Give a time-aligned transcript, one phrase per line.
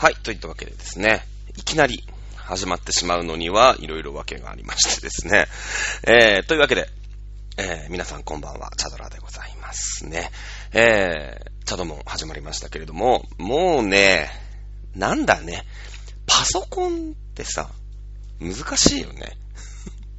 [0.00, 1.26] はい、といったわけでですね、
[1.56, 2.04] いきなり
[2.36, 5.46] 始まってしまうのには、いろいろ訳がありましてですね。
[6.06, 6.86] えー、というわけで、
[7.56, 10.30] えー、皆さんこんばんは、チャドラでございますね。
[10.72, 14.30] えー、チャドモン始まりましたけれども、もうね、
[14.94, 15.66] なんだね、
[16.28, 17.68] パソコンってさ、
[18.38, 19.36] 難しいよね。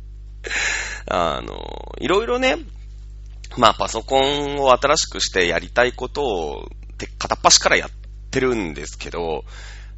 [1.07, 2.57] あの、いろいろね、
[3.55, 6.69] まあパソコンを新しくしてやりたいことを、
[7.17, 7.98] 片っ端からやっ
[8.29, 9.43] てるんですけど、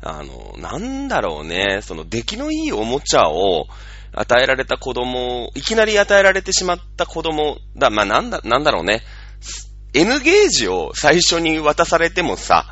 [0.01, 3.67] あの、なんだろうね、その出来のいいおもちゃを
[4.13, 9.03] 与えられた子供、いきなり与えられてしまった子供だ、まあなんだ、なんだろうね。
[9.93, 12.65] N ゲージを最初に渡されてもさ、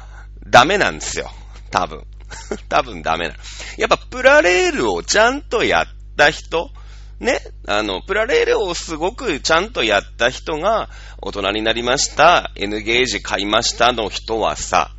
[0.47, 1.29] ダメなんですよ。
[1.69, 2.03] 多分。
[2.69, 3.35] 多分ダメな。
[3.77, 6.71] やっぱプラレールをちゃんとやった人
[7.19, 10.89] ね、あの、プラレールをすごくちゃんとやった人が、
[11.21, 14.91] 大人になりました、N ゲージ買いましたの人はさ、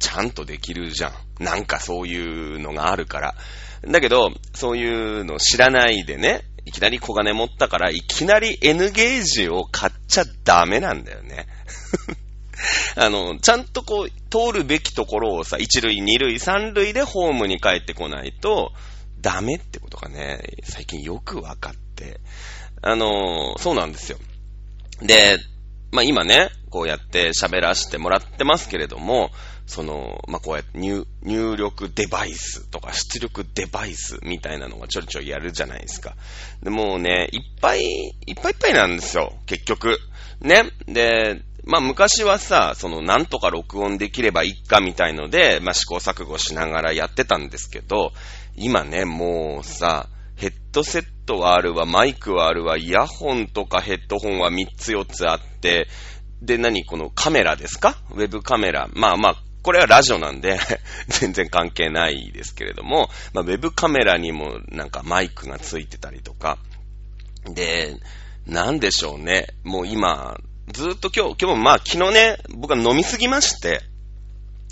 [0.00, 1.12] ちゃんとできるじゃん。
[1.44, 3.34] なんかそういうのがあるから。
[3.86, 11.46] だけど、そういうの知らないでね、いきなり小金持ったから、いきなり N ゲージを買っちゃダメなんだよね。
[12.96, 18.72] あの、ちゃんとこう、通るべきところをさ、一塁、二塁、三塁でホームに帰ってこないと、
[19.20, 22.20] ダメってことがね、最近よくわかって。
[22.82, 24.18] あの、そうなんですよ。
[25.02, 25.38] で、
[25.92, 29.30] まあ、今ね、こうやって喋らせてもらってますけれども、
[29.66, 36.16] その、まあ、こうやって入入力デバイスとか出力デバイスみたいなのがちょいちょいやるじゃないですか。
[36.62, 37.80] で、もうね、いっぱい、
[38.26, 39.98] いっぱいいっぱいなんですよ、結局。
[40.40, 40.64] ね。
[40.86, 48.12] で、まあ、昔はさ、その、なんとか録音できればいいかみたいので、まあ、試行錯誤しながらやってたんですけど、
[48.56, 55.86] 今ね、もうさ、ヘッドセットはあるわ、マイクはあるわ、イヤホンとかヘッドホンは3つ4つあって、
[56.42, 57.96] で、何このカメラですか？
[58.10, 58.88] ウェブカメラ。
[58.92, 60.58] まあまあ、これはラジオなんで
[61.08, 66.58] 全然関係ないですけれども、まあ、ウェブカメラにもなんかマイクがついてたりとか、
[67.44, 67.96] で、
[68.46, 69.48] なんでしょうね。
[69.64, 70.38] もう今、
[70.72, 73.82] ずっと今日、今日もまあ昨日ね、僕は飲みすぎまして、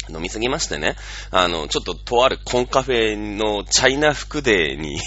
[0.08, 0.96] 飲みすぎましてね、
[1.30, 4.98] あの、ちょっととあるコンカフェのチャイナ服デーに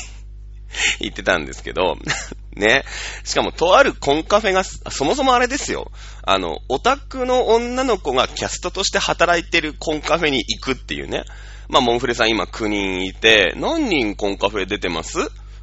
[1.00, 1.98] 行ってたんですけど、
[2.56, 2.84] ね。
[3.24, 5.92] しかも、とあるコンカフェが、そもそもあれですよ。
[6.24, 11.24] あの、オタクの女の子がキャストとして働いてるコンカフェに行くっていうね。
[11.70, 15.20] まあ、モンフレさん今9人いて、何人コンカフェ出てます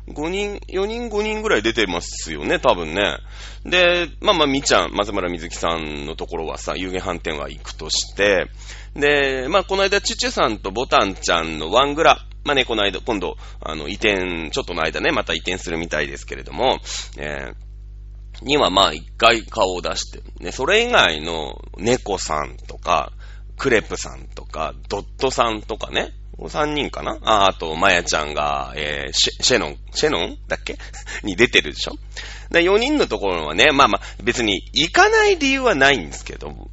[0.08, 3.18] ?5 人、4人5人ぐらい出てますよね、多分ね。
[3.66, 8.46] で、まあまあ、みちゃん、松村みずきさんのところはさ、有限飯店は行くとして、
[8.96, 16.78] で、まあ、この間、チュチュさんとボタンちゃんのワングラ、まあね、この間、今度、あの、移転、ちょっとの間ね、また移転するみたいですけれども、
[17.18, 23.12] えー、にはまあ一回顔を出して、ね、それ以外の猫さんとか、
[23.58, 27.18] クレプさんとか、ドットさんとかね、3人かな？
[27.22, 30.78] あ、あと、まやちゃんが、えー、シェシェノン、シェノンだっけ？
[31.22, 31.96] に出てるでしょ？
[32.50, 36.70] で ?4 人のところはね、まあまあ、別に行かない理由はないんですけど、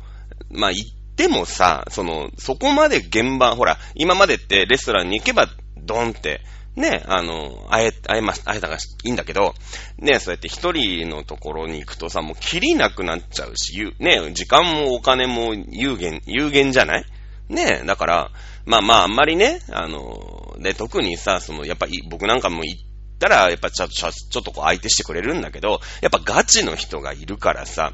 [0.51, 5.47] まあ行ってもさ、その、そこまで現場、ほら、今までってレストランに行けば
[5.77, 6.41] ドンって、
[6.75, 9.53] ね、あの、会え、会えま、会えたがいいんだけど、
[9.97, 17.05] ね、そうやって一人のところに行くとさ、もう切りなくなっちゃうし、ね、時間もお金も有限、有限じゃない？
[17.47, 18.31] ね、だから、
[18.65, 22.81] まあまあ、あんまりね、あの、で、特にさ、その、やっぱり僕なんかも行っ
[23.19, 27.93] たら、やっぱちょっと、ちょっとこう相手してくれるんだけど、やっぱガチの人がいるからさ、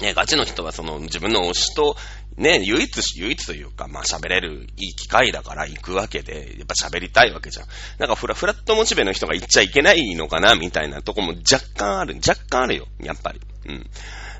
[0.00, 1.96] ね、ガチの人はその自分の推しと
[2.36, 7.66] ね、唯一、唯一というか、まあ喋れるいい機会だから行くわけで、やっぱ喋りたいわけじゃん。
[7.98, 13.40] なんかフラ、フラットモチベの人が行っちゃいけないのかな、みたいなとこも若干ある、若干あるよ、やっぱり。
[13.66, 13.90] うん。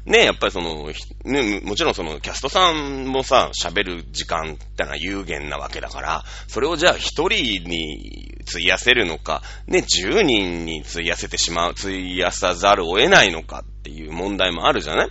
[0.06, 0.90] ねやっぱりその、
[1.24, 15.08] ね、もちろんその、キャストさんもさ、喋る時間ってのは有限なわけだから、それをじゃあ一人に費やせるのか、ね、十人に費やせてしまう、費やさざるを得ないのかっていう問題もあるじゃない？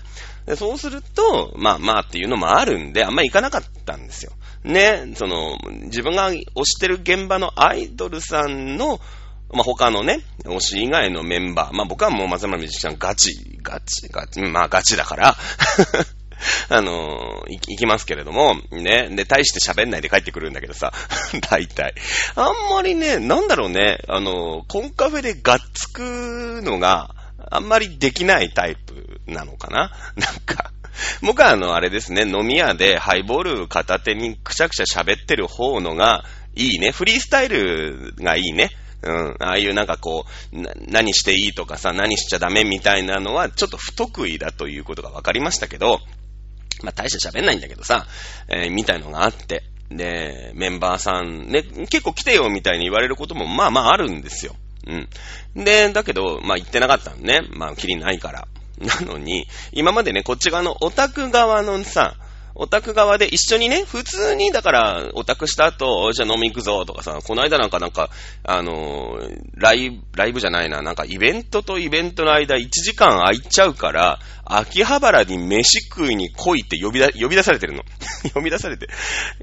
[0.48, 4.32] でそうすると、まあまあっていうのもあるんで、あんま行かなかったんですよ。
[4.64, 9.00] ね、その、自分が推してる現場のアイドルさんの、
[9.52, 15.38] まあ、他のね、推し以外のメンバー、まあ僕はもう松村美ちゃんガチ、ガチ、ガチ、まあガチだから
[16.70, 20.94] あのー、行きますけれども、ね、で、大して喋んないで帰ってくるんだけどさ、
[21.50, 21.94] 大体。
[22.36, 27.16] あんまりね、なんだろうね、あの、コンカフェでがっつくのが、
[27.50, 29.92] あんまりできないタイプなのかな？
[30.16, 30.72] なんか、
[31.22, 36.92] 僕はあの、あれですね、飲み屋でハイボール片手にくしゃくしゃ喋ってる方のがいいね。
[36.92, 38.72] フリースタイルがいいね。
[39.04, 39.36] うん。
[39.40, 40.58] ああいうなんかこう、
[40.92, 46.00] 何していいとかさ、何しちゃダメみたいなのはちょっと不得意だということが分かりましたけど、
[46.82, 48.08] まあ大して喋んないんだけどさ、
[48.50, 49.64] えー、みたいのがあって。
[49.90, 54.56] で、メンバーさん、ね、結構来てよみたいに言われることもまあまああるんですよ。
[54.88, 55.64] うん。
[55.64, 57.42] で、だけど、まあ行ってなかったのね。
[57.52, 58.48] まあ、きりないから。
[58.80, 62.16] なのに、今までね、こっち側のオタク側のさ、
[62.60, 68.10] オタク側で一緒にね、普通に、だから、オタクした後、じゃあ飲み行くぞとかさ、この間なんかなんか、
[68.44, 77.84] あのーライブ、ライブじゃないな、なんかイベントとイベントの間1時間空いちゃうから、秋葉原に飯食いに来いって呼びだ、呼び出されてるの。
[78.34, 78.88] 呼び出されて。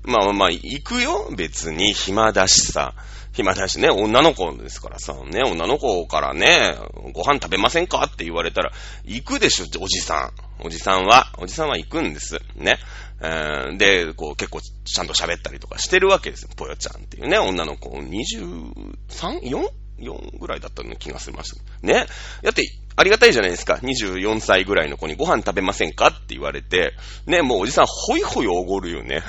[0.03, 2.95] まあまあまあ、行くよ別に暇だしさ。
[3.35, 6.77] 暇だしね、女の子ですからさ、ね、女の子からね、
[7.13, 8.09] ご飯食べませんか？
[8.11, 8.73] って言われたら、
[9.05, 10.65] 行くでしょ、おじさん。
[10.65, 12.41] おじさんは、おじさんは行くんです。
[12.55, 12.79] ね。
[13.21, 16.51] えーで、こう結構ちゃんと喋ったりとかしてるわけですよ。
[16.57, 19.69] ぽよちゃんっていうね、女の子、23?4?
[20.01, 21.87] 4ぐらいだったような気がしました。
[21.87, 22.07] ね。
[22.43, 22.65] だって、
[22.97, 23.75] ありがたいじゃないですか。
[23.75, 26.09] 24歳ぐらいの子にご飯食べませんか？
[26.09, 26.95] って言われて、
[27.27, 29.23] ね、もうおじさんほいほいおごるよね。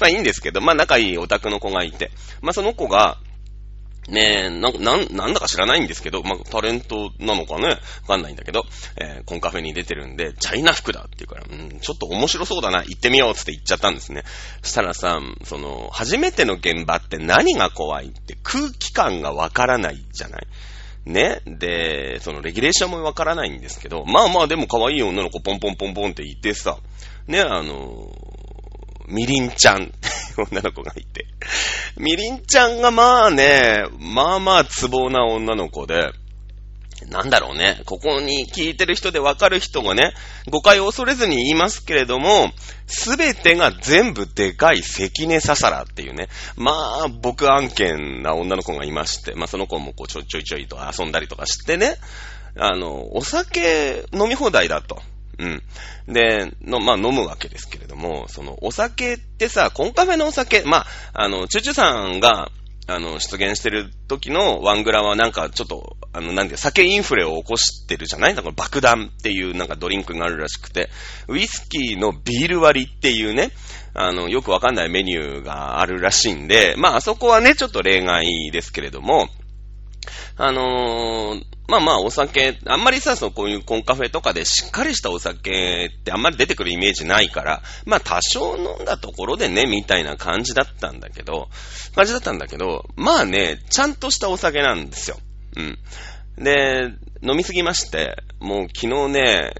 [0.00, 2.10] まあいいんですけど、まあ仲いいオタクの子がいて、
[2.40, 3.18] まあその子が、
[4.08, 8.64] ねえ、な、なん、なんだか知らないんですけど、まあ、タレントなのかね、わかんないんだけど、
[8.96, 14.24] えーコンカフェに出てるんで、チャイナ服だって言うから、うん、ちょっと面白そうだな、行ってみようっつって行っちゃったんですね。
[14.62, 20.46] したらさ、その、初めての現場って何が怖いって空気感がわからないじゃない。
[21.04, 21.42] ね。
[21.46, 26.78] で、そのレギュレーションもわからないんですけど、まあまあでも可愛い女の子ポンポンポンポンっていてさ、
[27.26, 28.10] ね、あの、
[29.08, 29.92] みりんちゃん
[30.36, 31.26] 女の子がいて。
[31.96, 36.12] みりんちゃんがまあね、まあまあツボな女の子で、
[37.06, 37.80] なんだろうね。
[37.86, 40.14] ここに聞いてる人でわかる人がね、
[40.50, 42.50] 誤解を恐れずに言いますけれども、
[42.86, 46.28] すべてが全部でかい関根ささらっていうね。
[46.56, 46.72] ま
[47.04, 51.96] あ、僕案件な女の子がいまして、まあその子もこうちょいちょいちょいと遊んだりとかしてね、
[52.56, 55.00] あの、お酒飲み放題だと。
[55.38, 55.62] うん。
[56.12, 62.50] で、の、まあ、飲むわけですけれども、その、お酒ってさ、コンカフェのお酒、まあ、あの、チュチュさんが、
[62.90, 68.34] あの、出現してる時のワングラはなんかちょっと、あの、なんで、酒インフレを起こしてるじゃない？
[68.34, 70.88] だから爆弾っていうなんかドリンクがあるらしくて、
[71.28, 73.50] ウイスキーのビール割りっていうね、
[73.92, 79.28] あの、よくわかんないメニューがあるらしいんで、まあ、あそこはね、ちょっと例外ですけれども、
[80.38, 91.50] あのーまあまあお酒、あんまりさ、そのこういうコンカフェとかでしっかりしたお酒ってあんまり出てくるイメージないから、まあ多少飲んだところでね、みたいな感じだったんだけど、
[91.94, 95.18] 感じだったんだけど、まあね、ちゃんとしたお酒なんですよ。
[95.56, 95.78] うん。
[96.42, 96.90] で、
[97.22, 99.52] 飲みすぎまして、もう昨日ね、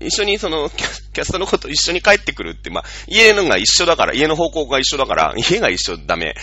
[0.00, 0.70] 一緒にその、
[1.16, 6.34] キャストの子と一緒に帰ってくるって、まあ、家のが一緒だから、家の方向が一緒だから、家が一緒ダメ。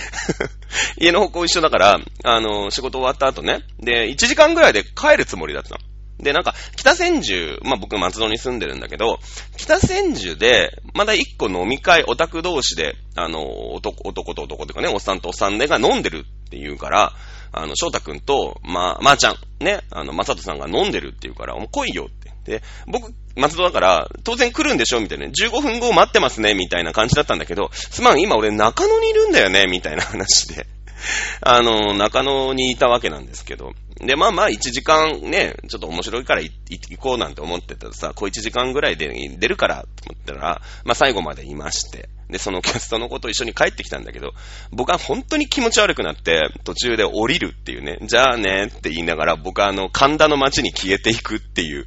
[0.97, 5.77] 家の方向一緒だから、あの、仕事終わった後ね、で、1時間ぐらいで帰るつもりだったの。
[6.23, 9.19] で、なんか、北千住、まあ僕松戸に住んでるんだけど、
[9.57, 17.13] 北千住で、まだ一個飲み会、オタク同士で、あの、男、男と男とかね、おっさんとおっさんでが飲んでるって言うから、
[17.51, 22.22] あの、翔太くんと、まあ、まー、ちゃん、ね、あの、まさとさんが飲んでるって言うから、もう来いよって。
[22.45, 24.99] で、僕、松戸だから、当然来るんでしょ？
[25.01, 25.27] みたいな。
[25.27, 30.67] 15分後待ってますねみたいな感じだったんだけど、すまん、今俺中野にいるんだよねみたいな話で。
[31.41, 33.73] あの、中野にいたわけなんですけど。
[33.99, 36.51] で、まあまあ、1時間ね、ちょっと面白いから行
[36.97, 39.07] こうなんて思ってたらさ、こう1時間ぐらいで
[39.37, 42.09] 出るからと思ったら、まあ最後までいまして。
[42.29, 44.33] で、そのキャストの子と一緒に帰ってきたんだけど、
[44.71, 51.85] 僕は本当に気持ち悪くなって、途中で降りるっていうね、じゃあねって言いながら、僕はあの、神田の街に消えていくっていう。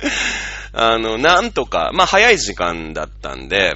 [0.72, 3.74] あの、なんとか、まあ早い時間だったんで、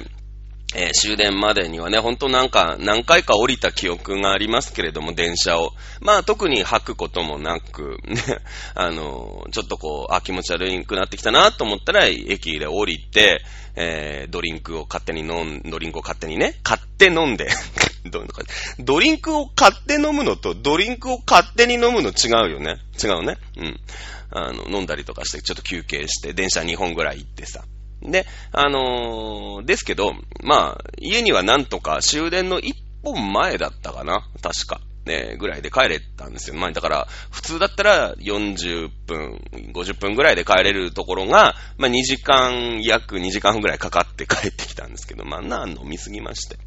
[0.73, 5.71] えー終電までにはね、ほんとなんか、何回か降りた記憶がありますけれども、電車を。
[5.99, 8.21] まあ、特に吐くこともなく、ね、
[8.73, 13.43] あの、ちょっとこう、あ、気持ち悪いくなってきたなと思ったら、駅で降りて、
[13.75, 17.49] えードリンクを勝手に飲ん、ドリンクを勝手にね、買って飲んで、
[18.05, 18.43] どういうのか
[18.79, 22.77] ドリンクを買って飲むのと、ドリンクを勝手に飲むの違うよね。
[23.01, 23.37] 違うね。
[23.57, 23.79] うん。
[24.31, 27.63] あの、飲んだりとかして、ちょっと休憩して、電車2本ぐらい行ってさ。
[28.01, 34.81] で、あのーですけど、まあ、家にはなんとか終電の1本前だったかな確か。
[35.05, 36.55] ね、ぐらいで帰れたんですよ。
[36.55, 39.41] まあ、だから、普通だったら40分、
[39.73, 46.57] 50分ぐらいで帰れるところが、まあ、2時間、約2時間ぐらいかかって帰ってきたんですけど、まあ、な、飲みすぎまして。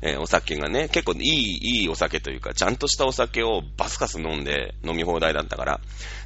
[0.00, 5.80] えーお酒がね、結構いい、いいお酒というか、ちゃんとしたお酒をバスカス飲んで飲み放題だったから、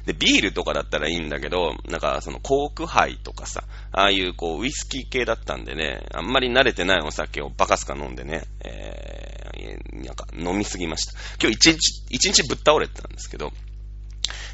[0.05, 11.13] で、ビールとかだったらいいんだけど、なんかそのコーク杯とかさ、ああいうこうウイスキー系だったんでね、あんまり慣れてないお酒をバカスカ飲んでね、えー、なんか飲みすぎました。
[11.41, 13.51] 今日一日、一日ぶっ倒れてたんですけど、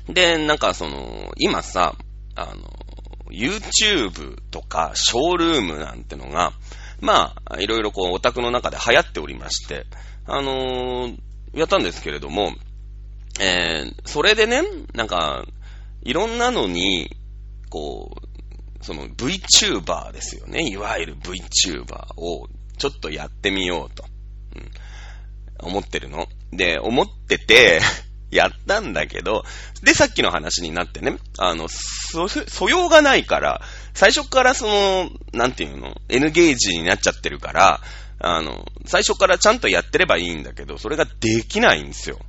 [0.07, 1.95] で、なんかその、今さ、
[2.35, 2.53] あの、
[3.29, 6.53] YouTube とかショールームなんてのが、
[6.99, 9.85] まあ、いろいろこう、オタクの中で流行っておりまして、
[10.25, 11.17] あのー、
[11.53, 12.53] やったんですけれども、
[13.39, 14.61] えー、それでね、
[14.93, 15.45] なんか、
[16.03, 17.09] いろんなのに、
[17.69, 20.67] こう、その VTuber ですよね。
[20.67, 24.05] いわゆる VTuber をちょっとやってみようと、
[25.61, 26.27] うん、思ってるの。
[26.55, 27.81] で、思ってて
[28.31, 29.43] やったんだけど、
[29.83, 33.61] で、さっきの話になってね、あの、そ、素養がないから、
[33.93, 37.81] 最初からその、なんていうの、N ゲージになっちゃってるから、
[38.19, 42.19] あの、最初からちゃんとやってればいいんだけど、それができないんですよ。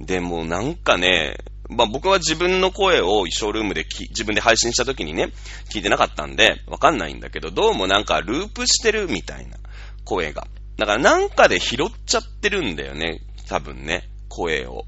[0.00, 1.38] で、もなんかね、
[1.68, 5.32] まあ僕は自分の声をショールームで自分で配信した時にね、
[5.70, 9.56] 聞いてなかったんで、わかんないんだけど、どうもなんかループしてるみたいな
[10.04, 10.46] 声が。
[10.76, 14.84] だからなんかで拾っちゃってるんだよね、多分ね、声を。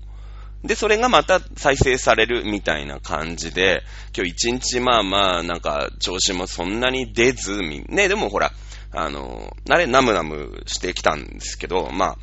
[0.64, 3.82] で、それがまた再生されるみたいな感じで、
[4.16, 8.52] 今日一日まあまあ、なんか調子もそんなに出ず、ね、でもほら、
[8.92, 12.16] あの、あれ、ナムナムしてきたんですけど、ま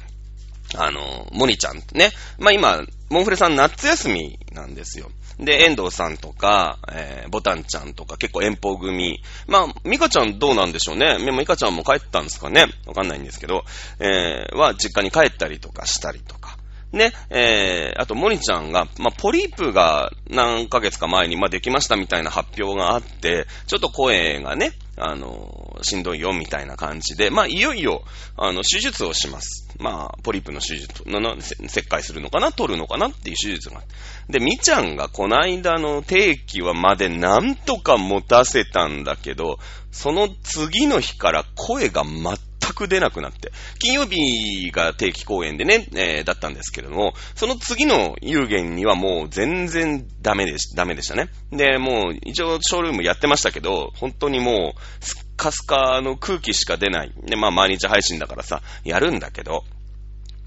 [0.75, 2.11] あ、あの、モニちゃんね。
[2.39, 5.11] まあ今、モンフレさん夏休みなんですよ。
[5.41, 9.21] で、遠藤さんとか、えー、ボタンちゃんとか結構遠方組。
[9.47, 11.17] まあ、ミカちゃんどうなんでしょうね。
[11.19, 12.67] ミカちゃんも帰ったんですかね。
[12.85, 13.63] わかんないんですけど、
[13.99, 16.57] えー、は実家に帰ったりとかしたりとか。
[16.91, 28.03] ね、えー、あと、モニちゃんが、まあ、ポリープが何ヶ月か前に、まあ、できましたみたいな発表があって、ちょっと声がね、あの、しんどいよみたいな感じで、まあ、いよいよ、
[28.37, 29.69] あの、手術をします。
[29.79, 33.81] まあ、ポリープの手術、な、な、切開するのかな取るのかなっていう手術が。
[34.29, 39.59] で、みちゃんがこの間の定期はまでなんとか持たせたんだけど、
[39.91, 42.37] その次の日から声が全
[42.73, 51.29] く出なくなって、金曜日が定期公演でね、えー、だったんですけれども、その次の有限にはもう全然ダメでし、ダメでしたね。
[51.51, 57.11] で、もう一応ショールームやってましたけど、本当にもう、スッカスカの空気しか出ない。
[57.25, 59.63] で、まあ毎日配信だからさ、やるんだけど、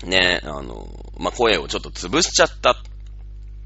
[0.05, 2.77] ね、あの、まあ声をちょっと潰しちゃった。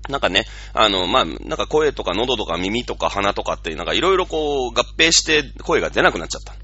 [0.08, 6.54] なんかね、あの、まあ、なんか声とか喉とか耳とか鼻とかって、なんかいろいろこう合併して声が出なくなっちゃった。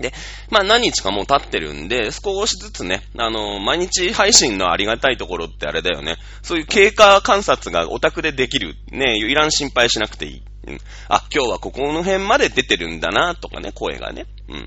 [0.00, 0.12] で、
[0.50, 6.16] まあ何日かもう経ってるんで、少しずつね、あの、毎日配信のありがたいところってあれだよね。
[6.42, 8.76] そういう経過観察がオタクでできる。
[8.90, 10.42] ね、いらん心配しなくていい。
[10.66, 10.78] うん。
[11.08, 14.26] あ、今日はここの辺まで出てるんだな、とかね、声がね。
[14.48, 14.66] うん。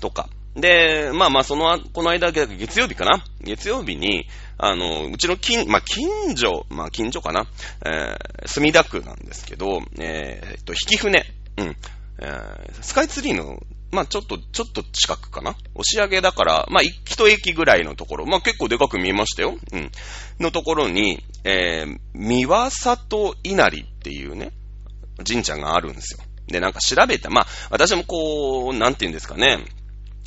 [0.00, 0.28] とか。
[0.54, 7.46] で、まあまあ、その、この間、月曜日かな月曜日に、あの、うちの近、まあ、近所、まあ、近所かな
[7.84, 11.24] えー、墨田区なんですけど、えー、っと、引き船。
[11.58, 11.76] うん。
[12.20, 15.56] えー、スカイツリーのまあちょっと、ちょっと近くかな？
[15.74, 19.56] 押上だから、まあ一駅ぐらいのところ、まあ結構でかく見えましたよ。
[19.72, 19.90] うん。
[20.40, 24.52] のところに、えー、三輪里稲荷っていうね、
[25.26, 26.20] 神社があるんですよ。
[26.48, 29.64] で、なんか調べた、まあ私もこう、なんて言うんですかね、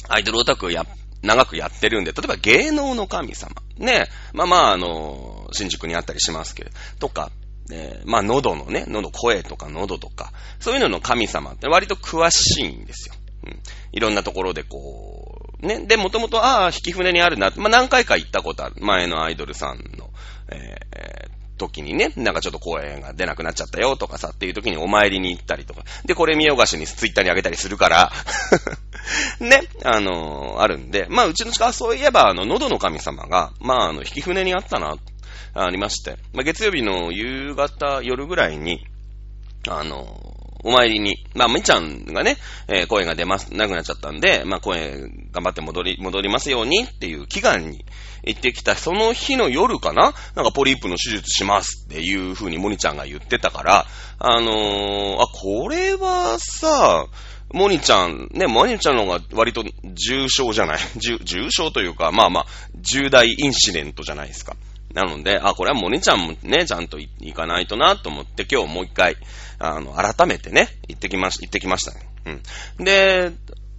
[0.10, 0.86] アイドルオタクや、
[1.22, 3.51] 長くやってるんで、例えば芸能の神様。
[3.77, 4.08] ね。
[4.34, 7.32] まあまあ、あの、新宿にあったりしますけど、とか、
[7.72, 13.15] えー、まあ喉のね、喉、声とか喉とか、そういうのの神様って割と詳しいんですよ。
[13.46, 13.60] うん。
[13.92, 15.86] いろんなところでこう、ね。
[15.86, 17.52] で、もともと、ああ、引き船にあるな。
[17.56, 18.76] まあ、何回か行ったことある。
[18.80, 20.10] 前のアイドルさんの、
[20.52, 25.84] えー、時にね、なんかちょっと声が出なくなっちゃったよとかさ、っていう時にお参りに行ったりとか。
[26.06, 28.12] で、これ見よがしにツイッターにあげたりするから、
[29.40, 34.96] ね、あのー、あるんで、まあ、うちの近はそういえば、あの、喉の神様が、まあ、あの、引き船にあったな、
[35.54, 38.88] ありまして、まあ、月曜日の夕方、夜ぐらいに、
[39.68, 42.38] あのお参りに、まあ、みちゃんがね、
[42.68, 45.01] えー、声が出ます、なくなっちゃったんで、まあ、声
[45.32, 47.86] 頑張って戻り、戻りますようにっていう祈願に
[48.24, 53.86] 行ってきた、その日の夜かななんかポリープの手術しますっていう風にモニちゃんが言ってたから、
[54.20, 57.08] あのー、あ、これはさ、
[57.53, 60.80] モニちゃん、ね、モニちゃんの方が割と重症じゃない？
[60.98, 64.56] 重、重症というか、まあまあ、重大インシデントじゃないですか。
[64.94, 69.15] なので、あ、これはモニちゃんもね、ちゃんと行かないとなと思って、今日もう一回、
[69.63, 72.10] あの、改めてね、行ってきまし、行ってきましたね。
[72.80, 72.86] うん。
[72.86, 73.32] で、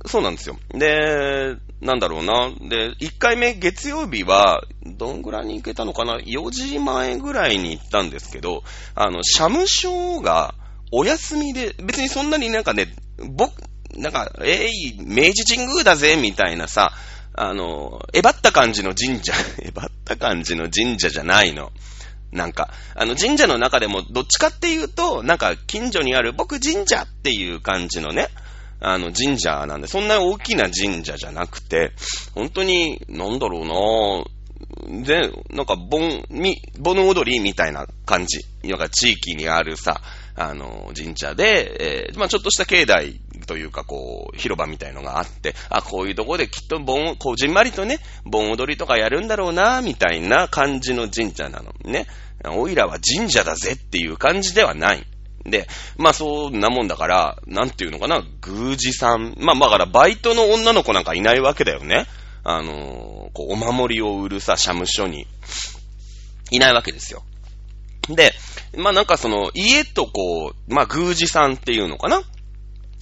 [0.07, 0.57] そうなんですよ。
[0.71, 2.51] で、なんだろうな。
[2.69, 8.63] で、1回目月曜日は、どんぐらいに行けたのかな ?4 時前ぐらいに行ったんですけど、
[8.95, 10.55] あの、社務所が
[10.93, 12.87] お休みで、別にそんなになんかね、
[13.19, 13.63] 僕、
[13.97, 16.93] なんか、えい、明治神宮だぜ、みたいなさ、
[17.35, 21.73] あの、えばった感じの神社、 えばった感じの神社じゃないの。
[22.33, 28.29] なんか、あの神社の中でもどっちかっていうと、なんか近所にある僕神社っていう感じのね、
[28.81, 31.93] あの神社なんで、そんな大きな神社じゃなくて、
[32.35, 34.43] 本当に、なんだろうなぁ
[35.05, 38.41] で、なんか、盆、み、盆踊りみたいな感じ。
[38.65, 40.01] なんか地域にあるさ、
[40.35, 51.73] あの、神社で、えー、まあちょっとした境内というかこう、広場みたいのがあって、あ、こういうとこできっと盆、こ、じんまりとね、盆踊りとかやるんだろうな、みたいな感じの神社なの。
[51.85, 52.07] ね。
[52.45, 55.07] おいらは神社だぜっていう感じではない。
[55.45, 59.35] で、まあそんなもんだから、なんていうのかな、宮司さん。
[59.39, 62.07] まあだからバイトの女の子なんかいないわけだよね。
[62.45, 65.27] あのー、こう、お守りを売るさ、社務所に。
[66.51, 67.23] いないわけですよ。
[68.09, 68.35] で、
[68.77, 72.23] まあなんかその、家とこう、まあ宮司さんっていうのかな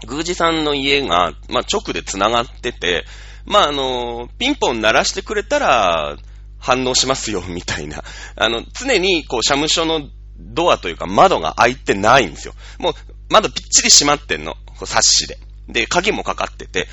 [0.08, 3.04] 宮司さんの家が、まあ直で繋がってて、
[3.46, 6.16] まああの、ピンポン鳴らしてくれたら、
[6.58, 8.04] 反応しますよ、みたいな。
[8.36, 12.54] あの、常に、こう、社務所のドアというか窓が開いてないんですよ。
[12.78, 12.92] もう、
[13.30, 14.54] 窓ぴっちり閉まってんの。
[14.66, 15.38] こう、サッシで。
[15.68, 16.86] で、鍵もかかってて、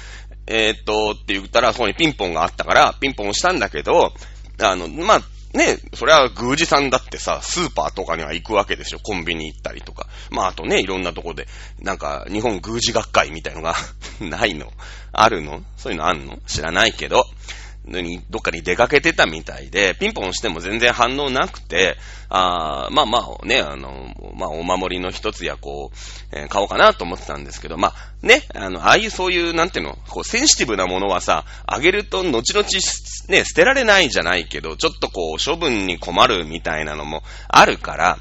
[0.47, 4.13] えー、っと、って言ったら、そこにピンポンがあったから、ピンポンをしたんだけど、
[4.59, 5.21] あの、まあ、
[5.53, 8.99] ね、そりゃ宮司さんだってさ、スーパーとかには行くわけでしょ。
[8.99, 10.07] コンビニ行ったりとか。
[10.29, 11.47] まあ、あとね、いろんなとこで、
[11.81, 13.75] なんか、日本宮司学会みたいのが
[14.19, 14.71] ないの？
[15.13, 15.63] あるの？
[15.77, 16.37] そういうのあんの？
[16.47, 17.25] 知らないけど。
[17.87, 21.97] に、どっかに出かけてたみたいで、ピンポンしても全然反応なくて、
[22.29, 27.93] あまあまあね、あの、まあお守りの一つやこう、えー、買おうかなと思ってたんですけど、まあ
[28.25, 32.67] ね、あの、ああいうそういう、なんていうの、こう、センシティブなものはさ、あげると後々
[33.29, 38.19] ね、捨てられないじゃないけど、ちょっとこう、処分に困るみたいなのもあるから、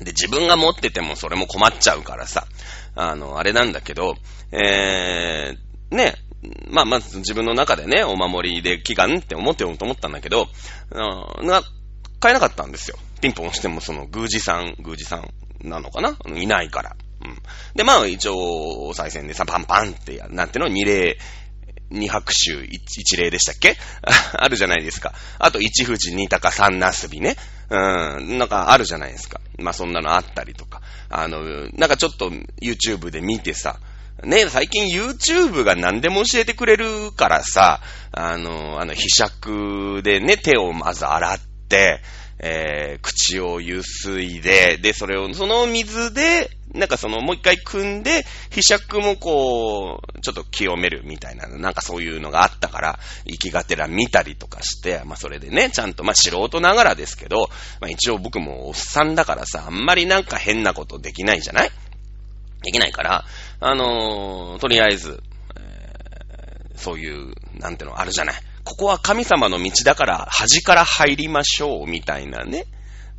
[0.00, 2.46] で、自分が持っててもそれも困っちゃうからさ、
[2.96, 4.16] あの、あれなんだけど、
[4.52, 6.14] えー、ね、
[6.68, 10.48] まあ、まず自分の中でね、お守りで祈願って思ってようと思ったんだけど、
[11.42, 11.62] な、
[12.20, 12.98] 買えなかったんですよ。
[13.20, 15.30] ピンポンしてもその宮司さん、宮司さん
[15.68, 16.16] なのかな？
[16.36, 16.96] いないから。
[17.24, 17.38] うん。
[17.74, 21.18] で、まあ一応、お賽銭でさ、パンパンってや、なんての、二礼、
[21.90, 23.76] 二拍手、一礼でしたっけ？
[24.34, 25.12] あるじゃないですか。
[25.38, 27.36] あと、一富士、二鷹、三なすびね。
[27.70, 27.76] う
[28.20, 29.40] ん、なんかあるじゃないですか。
[29.58, 30.82] まあそんなのあったりとか。
[31.08, 33.78] あの、なんかちょっと YouTube で見てさ、
[34.24, 37.80] ね、最近 YouTube が何でも教えてくれるからさ、
[38.12, 42.00] あの、あの、被釈でね、手をまず洗って、
[42.40, 57.48] えー、口をゆすいで、で、それを、その水で、なんかその、もう一回組んで、被釈もこう、ちょっと清めるみたいな、なんかそういうのがあったから、生きがてら見たりとかして、まあそれでね、ちゃんと、まあ素人ながらですけど、
[57.80, 61.70] まあ一応僕もおっさんだからさ、あんまりなんか変なことできないじゃない？
[62.64, 63.24] できないから、
[63.60, 65.22] あのー、とりあえず、
[65.56, 68.34] えー、そういう、なんていうのあるじゃない。
[68.64, 72.66] ここは神様の道だから端から入りましょう、みたいなね。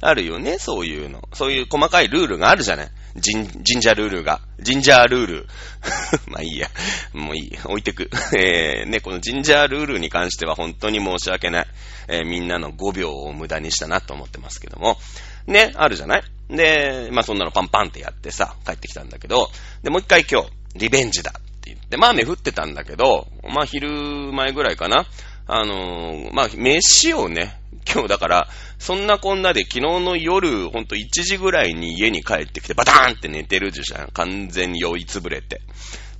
[0.01, 1.27] あるよね、そういうの。
[1.33, 2.91] そういう細かいルールがあるじゃない。
[3.23, 4.41] 神、神社ルールが。
[4.63, 5.47] 神社ルール。
[6.27, 6.69] まあいいや。
[7.13, 7.57] もういい。
[7.63, 8.09] 置いてく。
[8.37, 11.67] えー、ね、この神社ルールに関しては本当に申し訳ない。
[12.07, 14.99] えー、みんなの5秒を無駄にしたなと思ってますけども。
[15.47, 19.49] ね、あるじゃないで、まあそんなのパンパンってやってさ、帰ってきたんだけど、
[19.83, 23.89] で、もう一回今日、リベンジだって言って、まあ雨降ってたんだけど、まあ昼
[24.33, 25.05] 前ぐらいかな。
[25.47, 27.59] あのー、まあ飯をね、
[27.91, 28.47] 今日だから、
[28.79, 34.07] そんなこんなで昨日の夜、ほんと1時ぐらいに家に帰ってきて、バターンって寝てるじゃん。
[34.07, 35.61] 完全に酔いつぶれて。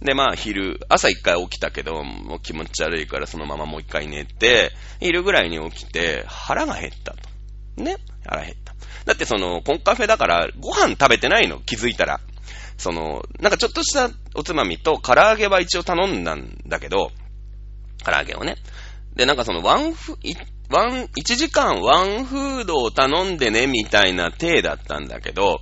[0.01, 7.83] で、まあ昼、朝一回起きたけど、もう気持ち悪いからそのままもう一回寝て、昼ぐらいに起きて、腹が減ったと。
[7.83, 7.97] ね？
[8.25, 8.64] 腹減った。
[9.06, 12.20] だってその、コンカフェだから、ご飯食べてないの、気づいたら。
[12.78, 17.12] その、なんかちょっとしたおつまみと、唐揚げは一応頼んだんだけど、
[18.04, 18.58] 唐揚げをね。
[19.15, 20.18] で、なんかその、ワンフ、
[20.70, 25.60] ワン、1時間ワンフードを頼んでね、みたいな体だったんだけど、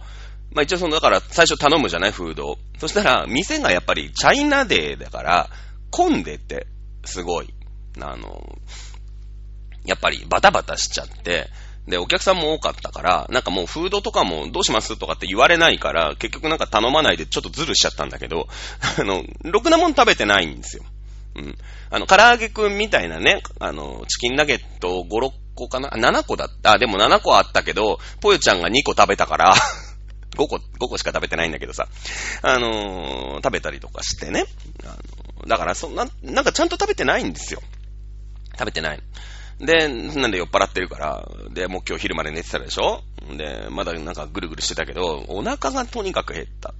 [0.52, 2.58] まあ一応その、だから最初頼むじゃない、フードを。
[2.80, 5.50] そしたら、店がやっぱりチャイナデーだから、
[5.92, 6.68] 混んでて、
[7.06, 7.54] すごい。
[8.00, 8.58] あの、
[9.86, 11.50] やっぱりバタバタしちゃって、
[11.88, 18.48] で、お客さんも多かったから、なんかもうフードとかもどうしますとかって言われないから、結局なんか頼まないでちょっとズルしちゃったんだけど、
[19.00, 20.84] あの、ろくなもん食べてないんですよ。
[21.36, 21.58] うん。
[21.89, 26.74] あの、唐揚げくんみたいなね、あの、チキンナゲット5、6個かな ?7 個だった。
[26.74, 29.54] あでも7個あったけど、ぽよちゃんが2個食べたから
[30.38, 31.88] 5個、5個しか食べてないんだけどさ、
[32.43, 34.46] あのー、食べたりとかしてね。
[34.86, 37.62] あのだから、そんな、なんかちゃんと食べてないんですよ。
[38.58, 39.02] 食べてない。
[39.60, 43.02] で、なんで酔っ払ってるから、で、もう今日昼まで寝てたでしょ？
[43.38, 46.74] で、まだなんかぐるぐるしてたけど、お腹がとにかく減った。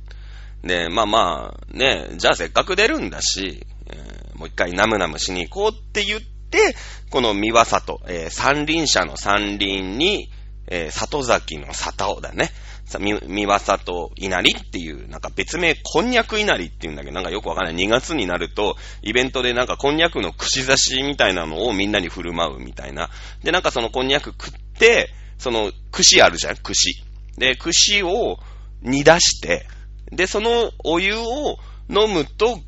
[0.63, 6.75] で、まあまあ、ね、じゃあせっかく出るんだし、えー、もう一回ナムナムしに行こうって言って、
[7.09, 10.29] この三輪里、えー、三輪車の三輪に、
[10.67, 12.52] えー、里崎の里だね。
[12.99, 17.76] み、三輪里稲荷っていう、なんか別名、こんにゃく稲荷っていうんだけど、なんかよくわかんない。
[17.76, 23.10] 2月になると、イベントでなんかこんにゃくの串刺しみたいなのをみんなに振る舞うみたいな。
[23.43, 27.04] で、なんかそのこんにゃく食って、その串あるじゃん、串。
[27.38, 28.38] で、串を
[28.82, 29.65] 煮出して、
[30.12, 31.58] で、そのお湯を
[31.89, 32.60] 飲むと、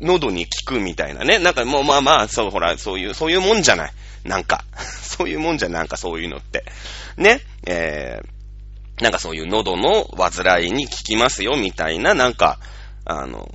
[0.00, 1.38] 喉に効くみたいなね。
[1.38, 3.92] なんかもうまあまあ、そう、ほら、そういう、そういうもんじゃない。
[4.24, 4.64] なんか。
[5.02, 6.64] そういうもんじゃなんかそういうのって。
[7.16, 7.40] ね。
[7.66, 12.58] えー、なんかそういう喉の患いに効きますよ、みたいな、なんか、
[13.04, 13.48] あの、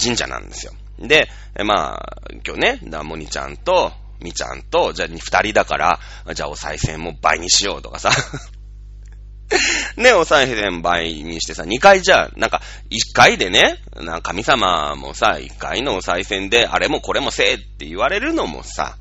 [0.00, 0.72] 神社なんですよ。
[0.98, 1.28] で、
[1.64, 6.00] まあ、今日ね、ダモニちゃんと、みちゃんと、じゃあ二人だから、
[6.34, 8.10] じゃあお賽銭も倍にしようとかさ。
[9.96, 18.97] ね、お賽銭倍にしてさ、二回じゃあ、なんか、一回でね、な神様もさ、一回のお賽銭で、あれもこれもせえって言われるのもさ、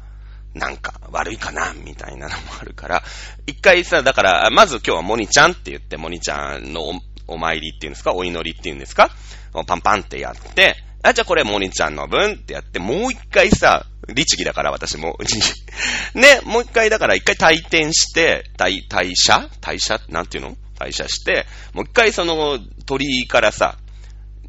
[0.57, 3.03] なんか悪いかな、みたいなのもあるから、
[3.45, 6.81] 一回さ、だから、まず今日はモニちゃんって言って、モニちゃんの
[7.27, 8.13] お参りっていうんですか？
[8.13, 9.09] お祈りっていうんですか？
[9.65, 15.17] パンパンってやって、あ、じゃあこれモニちゃんの分ってやって、もう一回さ、律儀だから私も。
[16.15, 19.49] ね、もう一回だから一回退店して、退、退社？
[19.61, 19.99] 退社？
[20.09, 20.57] なんていうの？
[20.79, 23.77] 退社して、もう一回その鳥居からさ、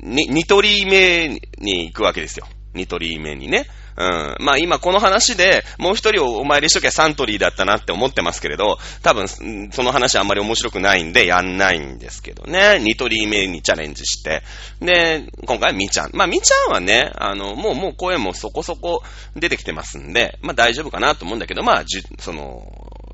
[0.00, 2.46] に、二鳥居目に行くわけですよ。
[2.74, 3.66] 二鳥居目にね。
[3.98, 4.36] うん。
[4.38, 12.78] まあ今この話でもう一人をお参りしときゃサントリーだったなって思ってますけれど、多分その話あんまり面白くないんでやんないんですけどね。
[12.80, 14.42] ニトリ目にチャレンジして。
[14.80, 16.10] で、今回はみちゃん。
[16.14, 19.02] まあみちゃんはね、あの、もうもう声もそこそこ
[19.34, 22.62] 出てきてますんで、まあ大丈夫かなと思うんだけど、まあじ、その、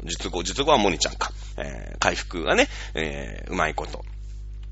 [0.05, 1.31] 術後、術後はモニちゃんか。
[1.57, 4.05] えー、回復がね、えー、うまいこと。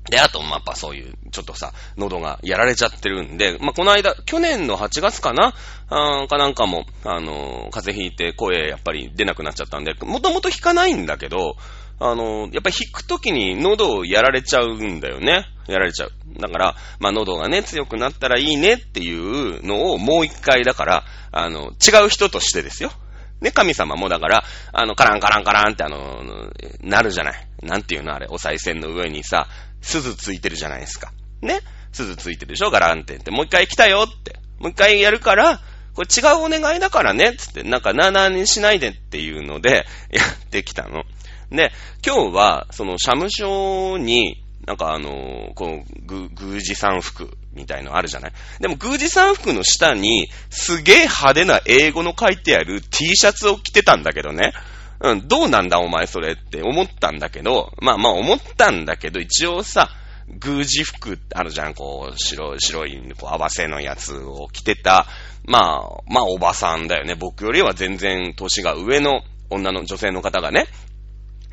[0.09, 5.53] で、あと、ま、やっぱそういう、ちょっとさ、喉がやられちゃってるんで、まあ、この間、去年の8月かな
[5.89, 11.55] あかなんかも、あのー、風邪ひいて声やっぱり出なくなっちゃったんで、もともと弾かないんだけど、
[11.99, 15.45] あのー、やっぱり弾くときに喉をやられちゃうんだよね。
[15.67, 16.11] やられちゃう。
[16.37, 22.91] だから、まあ、喉がね、強くなったらいいねっていうのをもう一回、だから、あの、違う人としてですよ。
[23.43, 26.23] ね、神様もだから、あの、カランカランカランってあの、
[26.81, 27.47] なるじゃない。
[27.61, 29.47] なんていうのあれ、お賽銭の上にさ、
[29.83, 31.11] 鈴ついてるじゃないですか。
[31.41, 31.59] ね？
[31.91, 32.71] 鈴ついてるでしょ？
[32.71, 33.29] ガランってって。
[33.29, 34.39] もう一回来たよって。
[34.59, 35.59] もう一回やるから、
[35.93, 41.03] これ違うお願いだからねつって、なんかなーなーにしないでっていうので、 やってきたの。
[41.51, 41.71] で、
[42.03, 48.31] 今日は、その、社務所に、なんかあのー、この、ぐ、宮司さん服みたいのあるじゃない？
[48.59, 54.53] でも、宮司さん服の下に、すげえ派手な英語の書いてある T シャツを着てたんだけどね。
[54.99, 59.89] うん、どうなんだお前それって思ったんだけど、まあまあ思ったんだけど、一応さ、
[60.27, 65.05] 宮司服あるじゃん、こう、白い、白い、こう、合わせのやつを着てた、
[65.45, 67.15] まあ、まあおばさんだよね。
[67.15, 70.67] 僕よりは全然年が上の女の女性の方がね、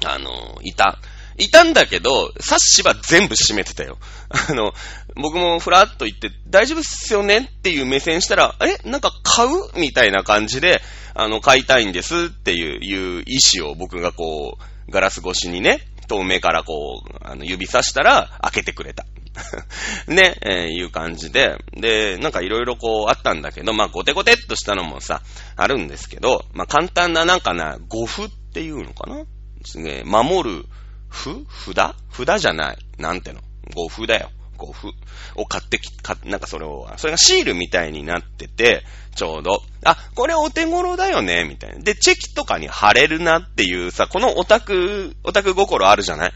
[0.04, 0.98] あの、いた。
[1.40, 3.98] いたんだけど、サッシは全部閉めてたよ。
[4.48, 4.72] あの、
[5.16, 10.82] 僕もふらっと言って、大丈夫っすよねっていう目線したら、えなんか買うみたいな感じで、
[11.14, 19.06] あの、買いたいんですっていう、いう意思を僕がこう、ガラス越しにね、透明からこう、あの、指さしたら、開けてくれた。
[20.08, 25.22] ね、えー、いう感じで、で、なんかいろいろこうあったんだけど、まあ、ゴテゴテっとしたのもさ、
[25.56, 29.24] あるんですけど、まあ、簡単ななんかな、語符っていうのかな？
[29.64, 30.64] すげえ、守る、
[31.10, 31.44] 符
[31.74, 31.94] 札？
[32.10, 32.78] 札じゃない。
[32.98, 33.40] なんての？
[33.74, 34.30] 語符だよ。
[34.56, 34.88] 語符
[35.36, 38.82] を買ってき、か、なんかそれを、それがシールみたいになってて、
[39.14, 41.78] ちょうど、あ、これお手頃だよね、みたいな。
[41.82, 46.32] で、チェキとかに貼れるなっていうさ、このオタク、オタク心あるじゃない？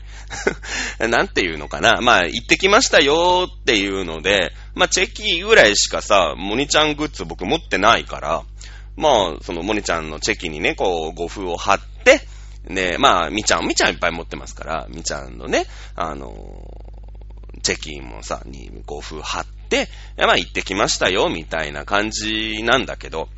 [1.08, 2.00] なんていうのかな？
[2.00, 8.42] まあ、行ってきましたよっていうので、まあ、チェキぐらいしかさ、モニちゃんグッズ僕持ってないから、
[8.96, 12.20] まあ、そのモニちゃんのチェキにね、こう、語風を貼って、
[12.64, 16.32] ね、まあ、みちゃん、みちゃんいっぱい持ってますから、みちゃんのね、あの
[17.62, 23.28] チェキンもさ、に5風貼って、まあ行ってきましたよ、みたいな感じなんだけど、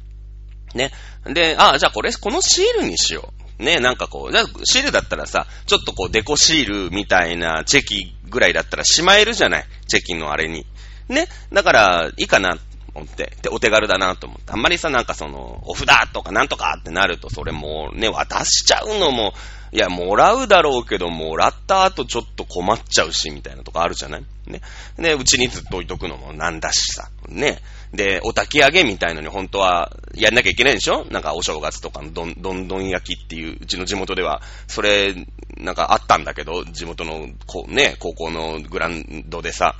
[0.75, 0.93] ね。
[1.25, 3.62] で、ああ、じゃあこれ、このシールにしよう。
[3.62, 10.67] ね、なんかこう、じゃあシールだったらさ、ちょっとこうデコシールみたいなチェキぐらいだったらしまえるじゃないチェキのあれに。
[11.09, 11.29] ね。
[11.53, 12.59] だから、いいかな
[12.96, 13.32] 思って。
[13.42, 14.52] で、お手軽だなと思って。
[14.52, 19.32] あんまりさ、なんかその、お札とかなんとかってなると、それもうね、渡しちゃうのも、
[19.72, 24.24] いや、もらうだろうけど、もらった後ちょっと困っちゃうし、みたいなとこあるじゃない？
[24.46, 24.62] ね。
[24.96, 27.11] で、うちにずっと置いとくのもなんだしさ。
[27.28, 27.61] ね。
[27.92, 31.04] で、お焚き上げみたいのに本当はやんなきゃいけないでしょ？
[31.11, 35.14] なんかお正月とかのどんどんどん焼きっていう、うちの地元では、それ、
[35.59, 39.74] なんかあったんだけど、地元の、こうね、高校のグランドでさ、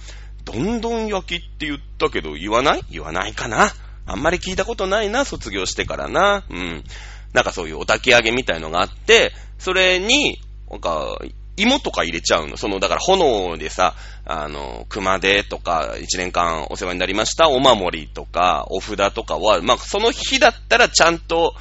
[0.47, 2.83] どんどん焼きって言ったけど、言わない？
[2.91, 3.73] 言わないかな？
[4.07, 6.45] あんまり聞いたことないな、卒業してからな？
[6.49, 6.85] うん。
[7.33, 10.39] なんかそういうお焚き上げみたいのがあって、それに、
[10.71, 11.19] なんか、
[11.57, 12.57] 芋とか入れちゃうの。
[12.57, 21.55] その、だから炎でさ、あの、熊手とか、一年間お世話になりました、お守りとか、お札とかは、まあ、その日だったらちゃんと、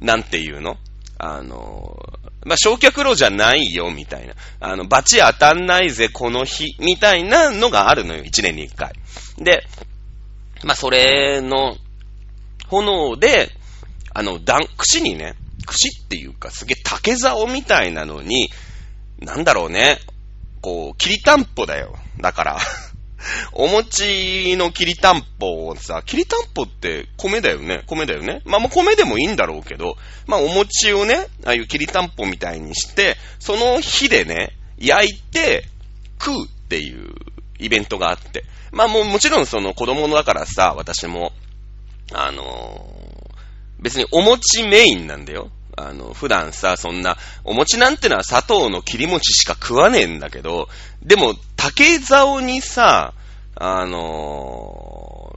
[0.00, 0.76] なんていうの？
[1.18, 1.96] あの、
[2.44, 4.34] まあ、焼却炉じゃないよ、みたいな。
[4.60, 8.92] あの、罰当たんないぜ、この日、みたいなのがあるのよ、一年に一回。
[9.38, 9.66] で、
[10.62, 11.76] まあ、それの、
[12.68, 13.50] 炎で、
[14.12, 15.34] あの、段、串にね、
[15.66, 18.50] 串っていうか、すげえ竹竿みたいなのに、
[19.18, 19.98] なんだろうね、
[20.60, 21.96] こう、きりたんぽだよ。
[22.20, 22.58] だから
[23.52, 35.64] お餅のきりたんぽをさ、きりたんぽって米だよね米だよねまあ、もう米でもいいんだろうけど、まあ、お餅をね、ああいうきりたんぽみたいにして、その火でね、焼いて
[36.20, 37.14] 食うっていう
[37.58, 38.44] イベントがあって。
[38.72, 41.32] まあ、もうもちろんその子供だからさ、私も、
[42.12, 45.50] あのー、別にお餅メインなんだよ。
[45.76, 50.68] あの、普段さ、そんな、お餅なんてのは砂糖の切り餅しか食わねえんだけど、
[51.02, 53.12] でも、竹竿にさ、
[53.56, 55.36] あの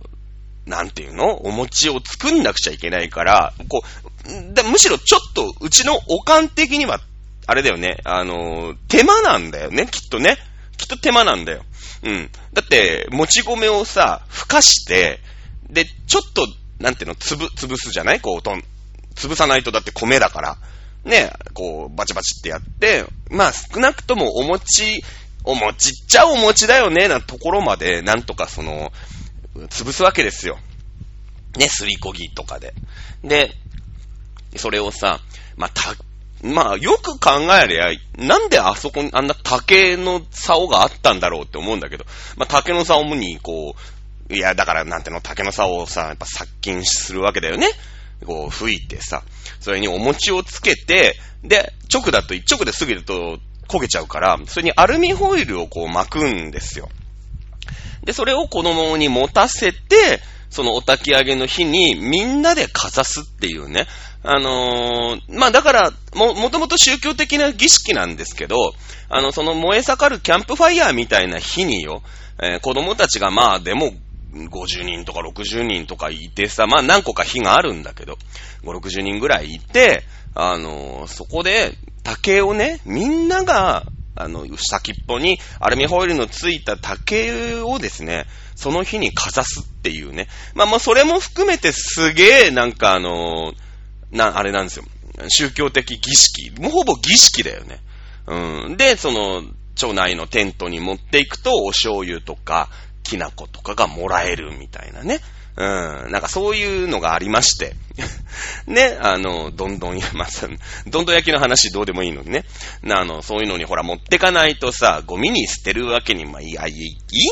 [0.65, 1.35] ー、なんていうの？
[1.35, 3.83] お餅を作んなくちゃいけないから、こ
[4.25, 6.99] う、むしろちょっと、うちのおかん的には、
[7.45, 10.37] あれだよね、あのー、手間なんだよね、きっとね。
[10.77, 11.63] きっと手間なんだよ。
[12.03, 12.29] うん。
[12.53, 15.19] だって、もち米をさ、ふかして、
[15.69, 16.47] で、ちょっと、
[16.79, 18.19] なんていうの、つぶ、潰すじゃない？
[18.19, 18.63] こう、とん、
[19.17, 20.57] 潰さないとだって米だから。
[21.03, 25.03] ね、こう、バチバチってやって、まあ少なくともお餅、
[25.43, 28.91] お餅っちゃお餅だよね、なところまで、なんとかその、
[29.69, 30.59] 潰すわけですよ。
[31.57, 32.73] ね、すりこぎとかで。
[33.23, 33.51] で、
[34.57, 35.21] それをさ、
[35.55, 35.95] まあ、た、
[36.43, 37.31] まあ、よく考
[37.63, 43.75] えりゃ、なんであそこにあんな竹の竿があったんだろうって思うんだけど、まあ、竹の竿に、こ
[44.29, 47.67] う、いや、だから、なんての、竹の竿をさ、やっぱ殺菌するわけだよね。
[48.25, 49.23] こう吹いてさ、
[49.59, 56.89] それにお餅をつけて、で、直だと、一直で過ぎると焦げちゃうから、それにアルミホイルをこう巻くんですよ。
[58.03, 63.85] で、それを子供に持たせて、そのお焚き上げの日にみんなでかざすっていうね。
[64.23, 68.73] あのー、まあ、だから、も、もともと宗教的な儀式なんですけど、
[69.09, 72.01] あの、その燃え盛るキャンプファイヤーみたいな日によ、
[72.41, 73.91] えー、子供たちがまあ、でも
[74.33, 78.17] 50人とか60人とかいてさ、まあ何個か日があるんだけど、
[78.63, 80.03] 5、60人ぐらいいて、
[80.35, 83.83] あの、そこで竹をね、みんなが、
[84.15, 90.27] あの、先っぽにアルミホイルのついた竹をですね、その日にかざすっていうね。
[90.55, 93.53] まあまあそれも含めてすげえなんかあの、
[94.11, 94.85] な、あれなんですよ。
[95.29, 96.51] 宗教的儀式。
[96.59, 97.79] もうほぼ儀式だよね。
[98.27, 98.77] うん。
[98.77, 99.43] で、その、
[99.75, 102.69] 町内のテントに持っていくと、お醤油とか、
[103.07, 105.19] きな粉とかがもらえるみたいなね。
[105.57, 105.63] う
[106.07, 106.11] ん。
[106.11, 107.73] なんかそういうのがありまして。
[108.67, 110.27] ね、あの、どんどん、まあ、
[110.85, 112.45] どんどん焼きの話どうでもいいのにね。
[112.89, 116.73] あの、そういうのにほら持ってかないとさ、ゴミに捨てるわけに、まあ、いや、い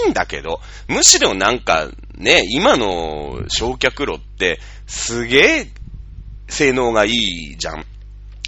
[0.07, 5.67] いんだけど、むしろなんか、ね、今の焼却炉って、すげえ、
[6.47, 7.85] 性能がいいじゃん。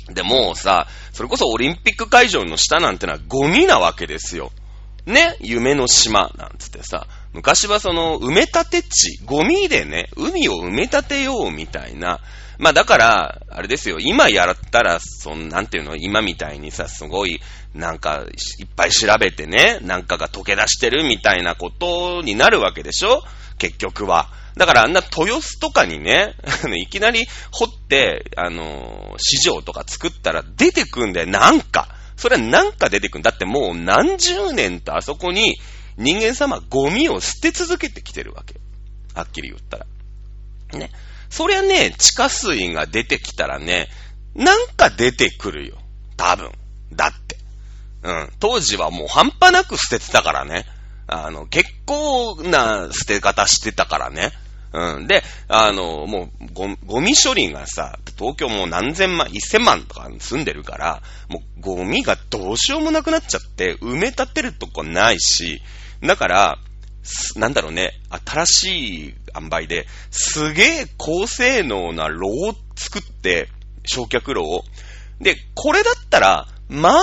[0.10, 4.52] でもさ、それこそオリンピック会場の下なんてのはゴミなわけですよ。
[5.08, 12.20] ね、夢の島なんつってさ、昔はその埋め立て地、ゴミでね、海を埋め立てようみたいな、
[12.60, 17.40] まあだから、あれですよ、今やったら、そん、なんていうの、今みたいにさ、すごい、
[17.74, 18.26] なんか、
[18.60, 23.22] いっぱい調べてね、なんかが溶け出してるみたいなことになるわけでしょ？
[23.60, 24.30] 結局は。
[24.56, 26.34] だからあんな豊洲とかにね、
[26.84, 31.88] いきなり掘って、あの、市場とか作ったら出てくんだよ、なんか。
[32.18, 33.24] それはなんか出てくる。
[33.24, 35.56] だってもう何十年とあそこに
[35.98, 38.56] 人間様ゴミを捨て続けてきてるわけ。
[39.14, 39.86] はっきり言ったら。
[40.78, 40.92] ね。
[41.30, 43.88] そりゃね、地下水が出てきたらね、
[44.36, 45.78] なんか出てくるよ。
[46.16, 46.52] 多分。
[46.94, 47.38] だって。
[48.04, 48.30] うん。
[48.40, 50.66] 当時はもう半端なく捨ててたからね。
[51.08, 54.32] あの、結構な捨て方してたからね。
[54.74, 55.08] うん。
[55.08, 65.62] で、あの、もうゴ、ゴミ処理がさ、東京もう何千万、一千万とか住んでるから、もうゴミがどうしようもなくなっちゃって、埋め立てるとこないし、
[66.02, 66.58] だから、
[67.38, 67.94] なんだろうね、
[68.26, 73.50] 新しい塩梅で、すげえ高性能な炉を作って、
[73.86, 74.64] 焼却炉を。
[75.22, 77.02] で、これだったら、まあま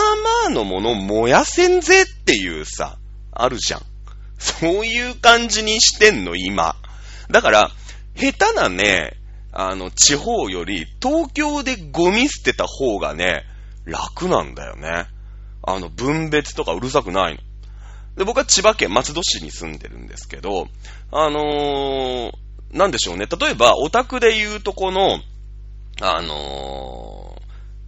[0.49, 2.99] あのもの燃やせんぜっていうさ、
[3.33, 3.83] あるじゃん。
[4.39, 6.77] そういう感じにしてんの、今。
[7.31, 7.71] だから、
[8.15, 9.17] 下手なね、
[9.53, 13.45] あの、地方より東京でゴミ捨てた方がね、
[13.85, 15.07] 楽なんだよね。
[15.63, 17.41] あの、分別とかうるさくないの。
[18.17, 20.69] で、僕は千葉県松戸市に住んでるんですけど、
[21.11, 22.33] あのー、
[22.73, 23.27] なんでしょうね。
[23.27, 25.21] 例えば、オタクで言うとこの、
[26.01, 27.37] あの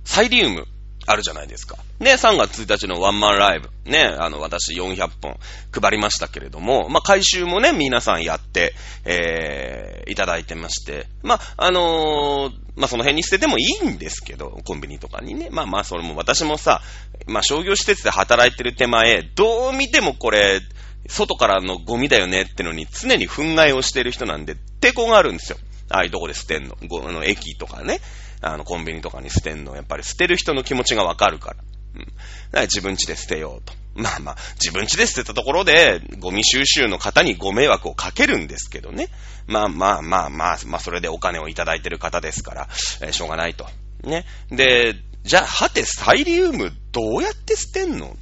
[0.05, 0.67] ー、サイリウム。
[1.07, 1.77] あるじゃないですか。
[2.01, 3.71] ね、3月1日のワンマンライブ。
[3.85, 5.39] ね、あの、私400本
[5.73, 15.49] 配りましたけれども、まあ、回収もね、皆さんやって、えー、いただいてまして、まあ、あのー、まあ、その辺に捨ててもいいんですけど、コンビニとかにね。
[15.51, 16.83] まあまあ、それも私もさ、
[17.27, 20.61] まあ、商業施設で働いてる手前、どう見てもこれ、
[21.09, 25.59] 外からのゴミだよねってのに常に憤慨をしてる人なんで、抵抗があるんですよ。
[25.89, 26.77] ああいうとこで捨てんの。
[26.89, 28.01] ごあの駅とかね。
[28.41, 29.75] あの、コンビニとかに捨てんの。
[29.77, 31.57] やっぱり捨てる人の気持ちがわかるから。
[31.97, 32.01] うん。
[32.01, 32.13] だか
[32.53, 33.75] ら自分家で捨てようと。
[33.97, 39.09] まあまあ、自分家で捨てたところで、ゴミ収集の方にご迷惑をかけるんですけどね。
[39.47, 42.69] まあまあまあまあ、まあそれでお金をいただいてる方ですから、
[43.01, 43.67] えー、しょうがないと。
[44.03, 44.27] ね。
[44.51, 48.17] で、じゃあ、はて、サイリウムどうやって捨てんの？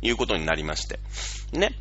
[0.00, 1.00] いうことになりまして。
[1.52, 1.74] ね。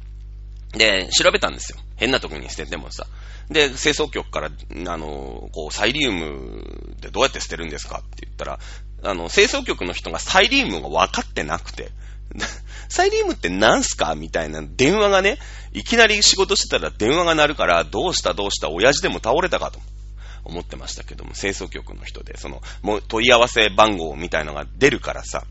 [0.78, 1.80] で、調べたんですよ。
[1.96, 3.08] 変なとこに捨ててもさ。
[3.50, 8.60] で、清掃局から、あの、こう、サイリウムでどうやって捨てるんですかって言ったら、
[9.04, 11.92] あの、清掃局の人がサイリウムが分かってなくて、
[12.90, 15.38] サイリウムって何すかみたいな電話がね、
[15.74, 19.80] いきなり仕事してたら電話が鳴るから、どうしたどうした親父でも倒れたかと
[20.44, 25.46] 思ってましたけども、清掃局の人で、その、もう問い合わせ番号みたいなのが出るからさ、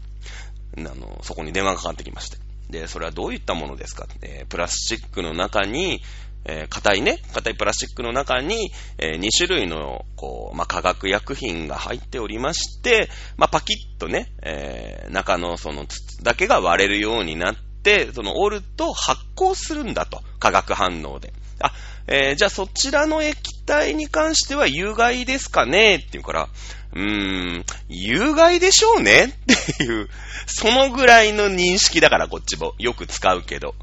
[0.76, 2.45] あの、そこに電話がかかってきまして。
[2.70, 6.02] で、それはどういったものですかえー、プラスチックの中に、
[6.48, 20.22] えー、硬いね、硬いプラスチックの中に、えー、2種類の、こう、まあ、化学薬品が入っておりまして、まあ、パキッとね、えー、中のその筒だけが割れるようになって、その折ると発光するんだと。
[20.38, 21.32] 化学反応で。
[21.60, 21.72] あ、
[22.06, 26.48] え、じゃあそちらの液体に関しては有害ですかねって言うから、
[26.96, 30.08] うーん、有害でしょうねっていう、
[30.46, 33.74] そのぐらいの認識だからこっちもよく使うけど。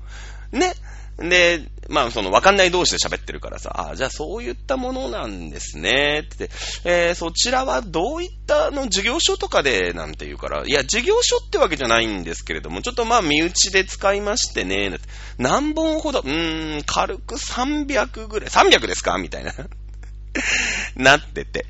[0.51, 0.73] ね。
[1.19, 6.49] で、まあ、その、わかんない同士で喋ってるからさ、あじゃあそういったものなんですね、って、
[6.85, 14.97] えー、そちらはどういったの授業書とかで、なんて言うから、いや、授業書ってわけじゃないんですけれども、ちょっとまあ、身内で使いましてね、
[15.37, 19.19] 何本ほど、うーん、軽く300ぐらい、300ですか？
[19.19, 19.53] みたいな。
[20.97, 21.67] なってて、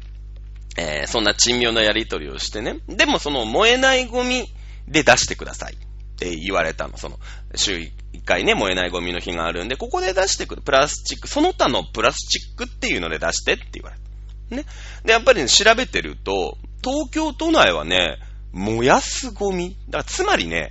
[0.77, 2.79] えー、そんな珍妙なやりとりをしてね。
[2.87, 4.47] でも、その、燃えないゴミ
[4.87, 5.73] で出してください。
[5.73, 5.77] っ
[6.17, 6.97] て言われたの。
[6.97, 7.19] その、
[7.55, 7.91] 週1
[8.25, 10.61] 回ね、燃えないゴミの日があるんで、ここで出してくる。
[10.61, 14.55] プラスチック、その他のプラスチックっていうので出してって言われた。
[14.55, 14.65] ね。
[15.03, 18.17] で、やっぱりね、調べてると、東京都内はね、
[18.51, 19.75] 燃やすゴミ。
[19.89, 20.69] だからつまりね、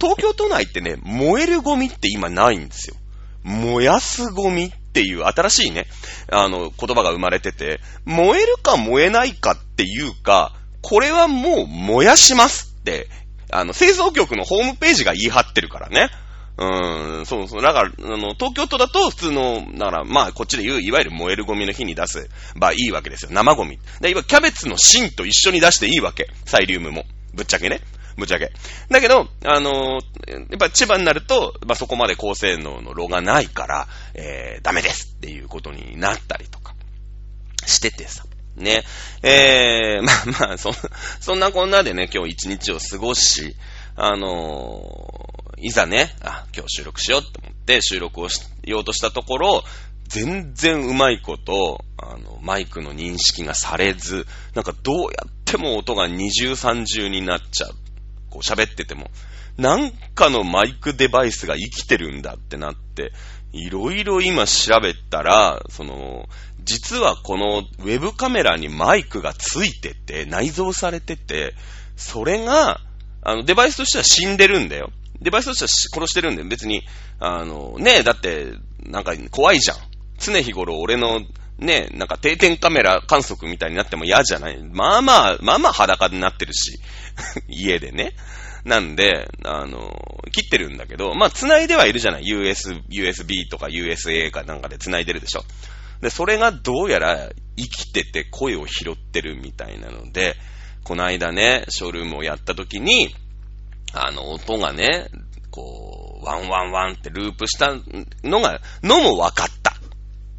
[0.00, 2.96] 東京都内ってね、燃えるゴミって今ないんですよ。
[3.42, 5.86] 燃やすゴミっっていう新しいね、
[6.30, 13.08] あの、言葉が生まれてて、燃えるか燃えないかっていうか、これはもう燃やしますって
[13.50, 16.10] あの、製造局のホームページが言い張ってるからね。
[16.58, 17.62] うん、そうそう。
[17.62, 23.30] だから、あの、東京都だと普通の、だから、まあ、こっちで言う、いわゆる燃えるゴミの日に出せばいいわけですよ。
[23.32, 23.78] 生ゴミ。
[24.00, 26.28] で、今、キャベツの芯と一緒に出していいわけ。
[26.46, 27.04] サイリウムも。
[27.32, 27.80] ぶっちゃけね。
[28.18, 28.52] ぶっちゃけ。
[28.90, 36.74] だけど、あのー、やっぱ千葉になると、まあ、そこまで高性能の炉がないから、えー、ダメですっていうことになったりとか
[37.64, 38.24] しててさ。
[38.56, 38.84] ね。
[39.22, 40.72] えー、 まあまあ、そ、
[41.20, 43.54] そんなこんなでね、今日一日を過ごし、
[43.94, 49.64] あのー、いざね、あ、今日収録しようって思って収録をしようとしたところ、
[50.08, 57.74] 全然うまいこと、あの、マイクの認識がされず、なんかどうやっても音が二重三重になっちゃう。
[58.30, 59.10] こう喋ってても。
[59.56, 63.12] なんかのマイクデバイスが生きてるんだってなって、
[63.52, 66.28] いろいろ今調べたら、その、
[66.62, 71.54] 実はこのウェブカメラにマイクがついてて、内蔵されてて、
[71.96, 72.80] それが、
[73.22, 74.90] あの、デバイスとしては死んでるんだよ。
[75.20, 76.48] デバイスとしては殺してるんだよ。
[76.48, 76.82] 別に、
[77.18, 78.52] あの、ねえ、だって、
[78.84, 79.76] なんか怖いじゃん。
[80.18, 81.20] 常日頃俺の、
[81.58, 84.62] ね、なんか定点カメラ観測みたいになっても嫌じゃない。
[84.62, 86.78] まあまあ、まあまあ裸になってるし、
[87.48, 88.14] 家でね。
[88.64, 89.96] なんで、あの、
[90.30, 92.26] 切ってるんだけど、まあ、繋いではいるじゃない。
[92.26, 95.44] US、USB とか USA かなんかで繋いでるでしょ。
[96.00, 100.36] で、それがどうやら生きてて声を拾ってるみたいなので、
[100.84, 103.14] この間ね、ショールームをやった時に、
[103.92, 105.08] あの、音がね、
[105.50, 107.74] こう、ワンワンワンってループした
[108.22, 109.77] のが、のも分かった。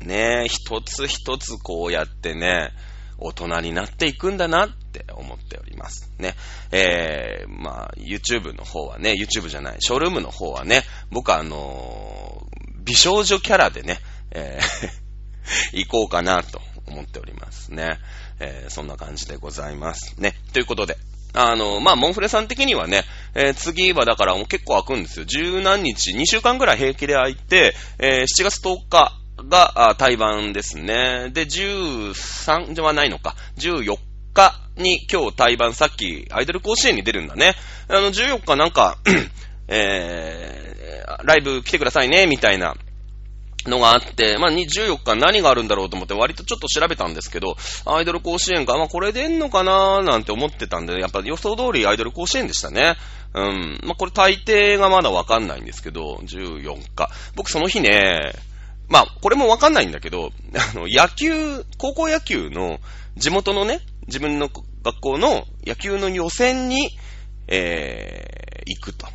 [0.06, 2.72] ね一つ一つこうやってね、
[3.18, 6.12] 大人になっていくんだなって思っております。
[6.18, 6.36] ね。
[6.72, 14.00] えー、まあ、YouTube の方はね、YouTube じゃない、ショールームの方はね、僕はあのー、美少女キャラでね、
[14.32, 15.10] えー
[15.74, 18.00] 行こうかなと思っておりますね。
[18.39, 20.16] えー、そんな感じでございます。
[20.20, 20.36] ね。
[20.54, 20.97] ということで、
[21.34, 23.04] あの、まあ、モンフレさん的にはね、
[23.36, 25.26] えー、次はだから結構空くんですよ。
[25.26, 31.30] 十何日、2週間ぐらい平気で空いて、えー、7月10日が、あ対バンですね。
[31.32, 33.98] で、13じゃないのか、14
[34.34, 37.54] 日に今日対バンさっきアイドル甲子園に出るんだね。
[37.88, 38.98] あの、14日なんか、
[39.68, 42.76] えー、ライブ来てくださいね、みたいな
[43.68, 52.96] のがあって、まあ、14日何があるんだろうと思って割とちょっと調べたんですけど、アイドル甲子園か、まあ、これ出んのかなーなんて思ってたんで、やっぱ予想通りアイドル甲子園でしたね。
[53.34, 53.80] うん。
[53.84, 57.10] まあ、これ大抵がまだわかんないんですけど、14日。
[57.36, 58.34] 僕その日ね、
[58.90, 62.80] まあ、これもわかんないんだけど、あの、野球、高校野球の
[63.18, 64.50] 地元のね、自分の
[64.84, 66.90] 学校の野球の予選に、
[67.48, 69.08] えー、行くと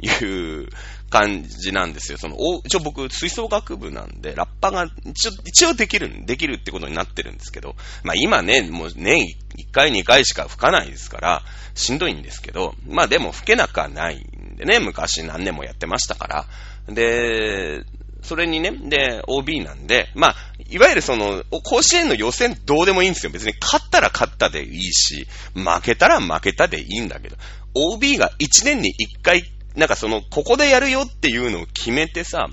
[0.00, 0.68] いう
[1.10, 2.18] 感じなんですよ。
[2.18, 11.42] その、一応僕、吹奏楽部なんで、ラッパが一応、一応できる、できるってことになってるんですけど、まあ今ね、もう年1回2回しか吹かないですから、
[11.74, 16.46] しんどいんですけど、まあでも吹けなくはないんでね、昔何年もやってましたから。
[16.92, 17.84] で、
[18.22, 20.36] それにね、で、OB なんで、まあ、
[20.68, 23.32] いわゆるその、甲子園の予選どうでもいいんですよ。
[23.32, 27.36] 別に勝ったら勝ったでいいし、負けたら負けたでいいんだけど、
[27.74, 29.44] OB が1年に1回
[29.76, 32.48] なんかその、ここでやるよっていうのを決めてさ、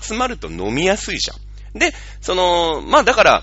[0.00, 1.78] 集まると飲みやすいじゃん。
[1.78, 3.42] で、その、まあだから、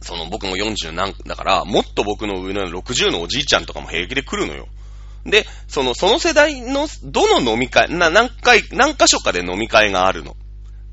[0.00, 4.68] その僕も40何だから、もっと僕の上の60のおじいちゃんとかも平気で来るのよ。
[5.24, 10.36] で、その、その世代の、どの飲み会、な、何回、何箇所かで飲み会があるの。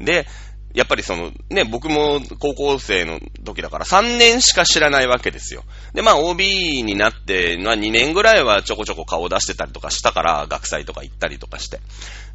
[0.04, 0.28] で、
[0.74, 5.64] やっぱりその、ね、僕も高校生の時だから3年しか知らないわけですよ。
[5.94, 11.80] で、まあ OB になって、まあ2年ぐらいはちょこちょこ顔出してたりとかしたから、学祭とか行ったりとかして。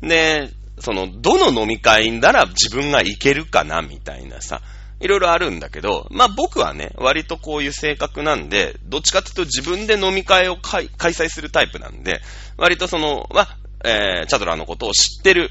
[0.02, 4.60] で、その、どの飲み会なら自分が行けるかな、みたいなさ、
[5.00, 12.20] いろいろあるんだけど、まあ僕はね、割とこういう性格なんで、どっちかっていうと自分で飲み会を開催するタイプなんで、
[12.58, 15.50] 割とその、まあ、えー、チャドラーのことを知ってる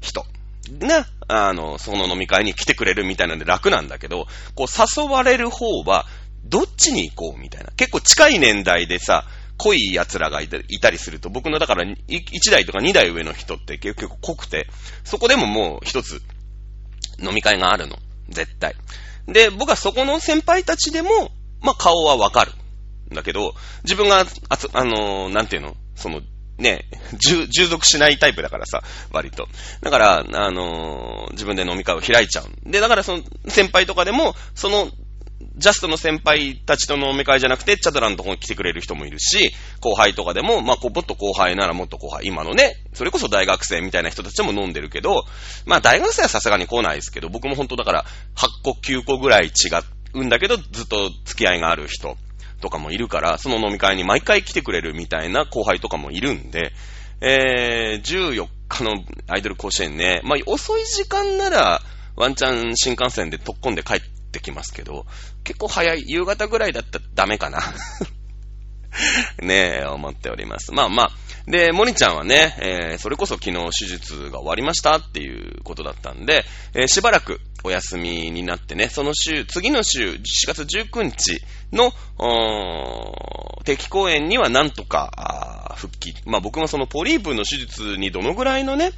[0.00, 0.24] 人
[0.78, 6.06] が、あの、その飲み会に来てくれるみたいなんで楽なんだけど、こう誘われる方は、
[6.44, 7.70] どっちに行こうみたいな。
[7.76, 9.24] 結構近い年代でさ、
[9.58, 14.66] 濃い奴らがいたりすると、僕のだから1代とか2代上の人って結構濃くて、
[15.04, 16.20] そこでももう一つ
[17.22, 17.96] 飲み会があるの。
[18.28, 18.74] 絶対。
[19.26, 22.52] で、僕はそこの先輩たちでも、まあ顔はわかる。
[23.12, 23.54] だけど、
[23.84, 25.76] 自分が、ああの、なんていうの？
[25.94, 26.22] その、
[26.58, 26.84] ね、
[27.18, 29.48] 従属しないタイプだからさ、割と。
[29.80, 32.70] だから、あのー、自分で飲み会を開いちゃう。
[32.70, 34.90] で、だからその先輩とかでも、その、
[35.56, 45.24] ジャストの先輩たちとの飲み会じゃなくて、チャドラのとこに来てくれる人もいるし、後輩とかでも、まあ、もっと後輩ならもっと後輩、今のね、それこそ大学生みたいな人たちも飲んでるけど、
[45.66, 48.04] まあ、大学生はさすがに来ないですけど、僕も本当だから、
[48.36, 49.50] 8個9個ぐらい違
[50.14, 52.16] うんだけど、ずっと付き合いがある人。
[52.62, 56.72] とかもいるから、その飲み会に毎回来てくれるみたいな後輩とかもいるんで、
[57.20, 61.82] えー、14日のアイドル甲子園ね、まあ、遅い時間なら、
[62.16, 64.00] ワンチャン新幹線で突っ込んで帰っ
[64.32, 65.04] てきますけど、
[65.44, 67.60] 結構早い、夕方ぐらいだったらダメかな。
[69.42, 70.72] ねえ、思っております。
[70.72, 71.10] まあまあ。
[71.46, 81.40] で、モニちゃんはね、えー、それこそ昨日手術が終わりましたっていうことだったんで、えー、しばらくお休みになってね、その週、次の週、4月19日
[81.72, 81.92] の、
[83.64, 86.14] 定期公演にはなんとか、復帰。
[86.26, 88.92] まあ僕もそのポリープの手術にどのぐらいのね、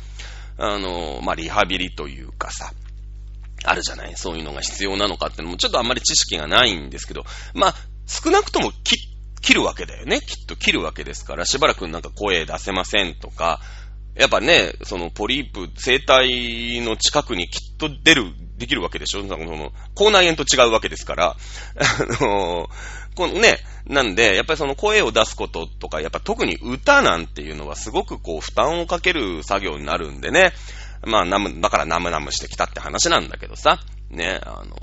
[0.58, 2.72] あの、まあリハビリというかさ、
[3.64, 4.12] あるじゃない？
[4.16, 7.24] そういうのが必要なのかってのもちょっとあんまり知識がないんですけど、
[7.54, 7.74] まあ
[8.06, 8.96] 少なくとも切
[9.44, 10.20] 切るわけだよね。
[10.20, 13.60] きっと切るわけですから、しばらくなんか声出せませんとか、
[14.16, 19.26] やっぱね、そのポリープ、生体の近くにきっと出る、できるわけでしょ。
[19.26, 22.68] その、口内炎と違うわけですから、あの、
[23.16, 30.52] このね、なんで、やっぱりその声を出すこととか、やっぱ特に歌なんていうのはすごくこう負担をかける作業になるんでね、
[31.02, 33.78] まあ、ナム、だからナムナムしてきたって話なんだけどさ、
[34.10, 34.76] ね、あの、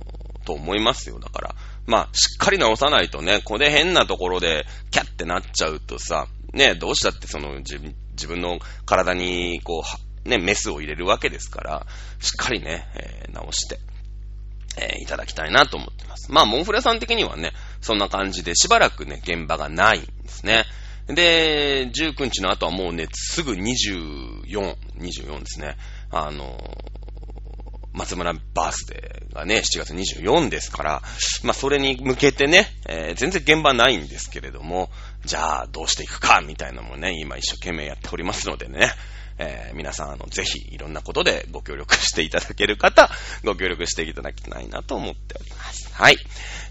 [0.44, 1.20] と思いますよ。
[1.20, 7.80] だから、まあ、しっかり直さないとね、これ変なところで、キャってなっちゃうとさ、ね、どうしたってその自
[8.28, 9.84] 分の体に、こ
[10.26, 11.88] う、ね、メスを入れるわけですから、
[12.20, 13.80] しっかりね、えー、直して、
[14.78, 16.32] えー、いただきたいなと思ってます。
[16.32, 20.66] まあ、モンフレさん的にはね、そんな感じでしばらくね、現場がないんですね。
[21.08, 25.78] で、19日の後はもうね、すぐ24、24ですね。
[26.12, 26.58] あの
[27.94, 31.02] 松村バースデーがね、7月24ですから、
[31.44, 34.90] まあそれに向けてね、えー、全然現場ないんですけれども、
[35.26, 38.92] じゃあどうしていくか、みたいなのもね、今一生懸命やっておりますのでね、
[39.38, 43.10] えー、皆さん、あの、ぜひ、いろんなことでご協力していただける方、
[43.44, 45.90] ご協力していただきたいなと思っております。
[45.94, 46.18] はい。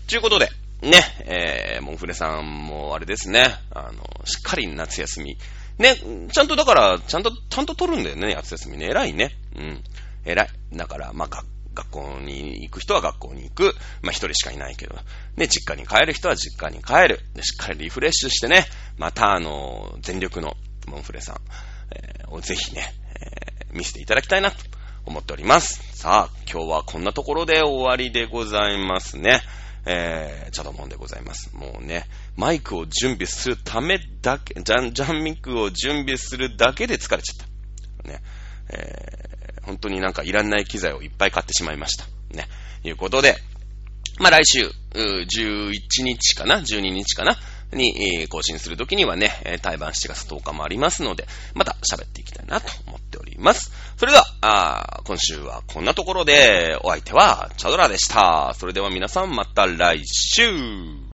[0.07, 0.51] ということで、
[0.83, 5.37] ね、えー、モンフレさんもあれですね、あの、しっかり夏休み、
[5.79, 5.97] ね、
[6.31, 8.87] ちゃんとだから、ちゃんと、ちゃんと取るんだよね、夏休みね。
[8.87, 9.37] 偉いね。
[9.57, 9.85] うん。
[10.25, 10.49] 偉い。
[10.73, 11.29] だから、まあ、
[11.73, 13.75] 学校に行く人は学校に行く。
[14.03, 14.97] まあ、一人しかいないけど。
[15.37, 17.21] ね、実家に帰る人は実家に帰る。
[17.35, 18.67] で、しっかりリフレッシュしてね、
[18.99, 20.57] またあの、全力の
[20.89, 21.37] モンフレさん、
[21.95, 24.57] えー、をぜひね、えー、見せていただきたいなと
[25.05, 25.81] 思っております。
[25.97, 29.41] さあ、今日はこんなところで終わりでございますね。
[29.87, 31.55] えー、チャドモンでございます。
[31.55, 32.07] もうね、
[32.37, 37.47] マイクを準備するためだけ、ジャン、ジャンミックを準備するだけで疲れちゃっ
[38.05, 38.09] た。
[38.09, 38.23] ね、
[38.69, 39.30] えー、
[39.63, 42.05] 本当になんかいらんない機材をいっぱい買ってしまいました。
[42.37, 42.49] ね、
[42.85, 43.37] いうことで、
[44.19, 45.71] まあ来週、11
[46.03, 47.37] 日かな ?12 日かな？
[47.73, 53.73] に、え更新するときにはね、え対バン7月10日もありますので、また喋っていきたいなと思っております。
[53.97, 58.55] それでは、あ今週はこんなところで、お相手はチャドラでした。
[58.59, 60.43] それでは皆さんまた来週